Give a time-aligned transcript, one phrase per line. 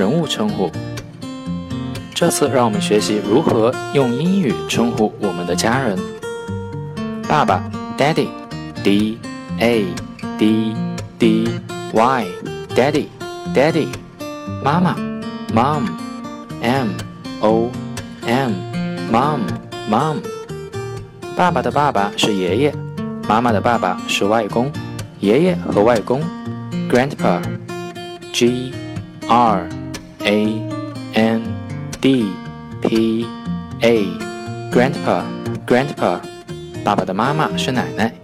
[0.00, 0.72] 人物称呼。
[2.14, 5.98] 这次让我们学习如何用英语称呼我们的家人。
[7.28, 9.18] 爸爸，Daddy，D
[9.58, 9.84] A
[10.38, 10.74] D
[11.18, 11.60] D
[11.92, 13.88] Y，Daddy，Daddy。
[14.64, 14.96] 妈妈
[15.54, 16.88] ，Mom，M
[17.42, 17.70] O
[18.26, 20.16] M，Mom，Mom。
[21.36, 22.74] 爸爸的爸爸是爷爷，
[23.28, 24.72] 妈妈的爸爸是外公。
[25.18, 26.22] 爷爷和外公
[26.90, 28.72] ，Grandpa，G
[29.28, 29.68] R
[30.24, 30.62] A
[31.14, 31.42] N
[32.00, 32.32] D
[32.82, 33.26] P
[33.80, 36.20] A，Grandpa，Grandpa。
[36.84, 38.14] 爸爸的妈妈是奶奶，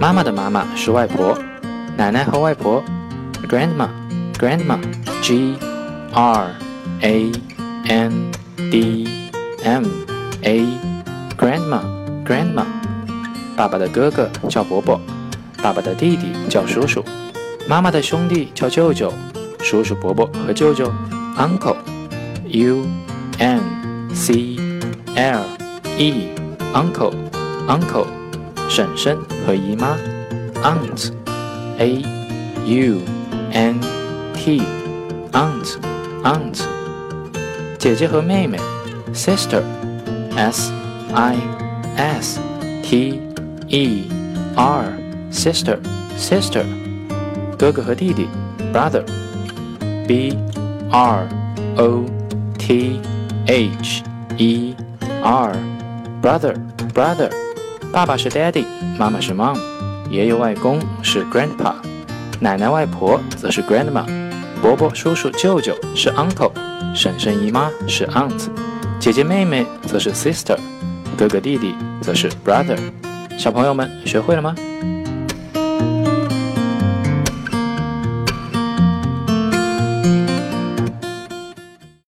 [0.00, 1.38] 妈妈的妈妈是外婆。
[1.96, 2.82] 奶奶和外婆
[3.48, 5.54] ，Grandma，Grandma，G
[6.12, 6.54] R
[7.02, 7.32] A
[7.88, 9.06] N D
[9.64, 9.84] M
[10.42, 12.64] A，Grandma，Grandma。
[13.56, 15.00] 爸爸的哥哥叫伯伯。
[15.62, 17.04] 爸爸的弟弟叫叔叔，
[17.66, 19.12] 妈妈的兄弟叫舅舅，
[19.60, 20.92] 叔叔伯伯和舅舅
[21.37, 22.85] ，uncle，u
[23.37, 23.61] n
[24.13, 24.57] c
[25.15, 25.41] l
[25.97, 27.13] e，uncle
[27.67, 28.07] uncle，
[28.69, 29.97] 婶婶和姨妈，
[30.63, 32.03] aunt，a
[32.65, 33.01] u
[33.51, 33.79] n
[34.33, 35.77] t，aunt
[36.23, 36.61] aunt，
[37.77, 38.57] 姐姐和妹妹，
[39.13, 40.71] sister，s
[41.13, 41.37] i
[41.95, 42.39] s
[42.83, 43.19] t
[43.67, 44.03] e
[44.55, 45.79] r。sister
[46.17, 46.65] sister，
[47.57, 48.27] 哥哥和弟弟，
[48.73, 50.37] brother，b
[50.90, 51.28] R
[51.76, 52.04] o
[52.58, 53.00] t
[53.46, 54.02] h
[54.36, 54.74] e
[55.22, 56.54] r，brother
[56.94, 57.30] brother，
[57.92, 58.64] 爸爸是 daddy，
[58.98, 59.56] 妈妈是 mom，
[60.10, 61.74] 爷爷外公是 grandpa，
[62.40, 64.04] 奶奶外婆则是 grandma，
[64.62, 66.52] 伯伯叔叔舅舅是 uncle，
[66.94, 68.48] 婶婶姨妈是 aunt，
[68.98, 70.56] 姐姐妹妹则是 sister，
[71.16, 72.78] 哥哥弟弟则是 brother。
[73.38, 74.54] 小朋友们学会了吗？